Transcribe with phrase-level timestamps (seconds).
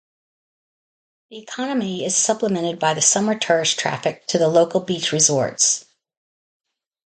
[1.29, 5.85] The economy is supplemented by the summer tourist traffic to the local beach resorts.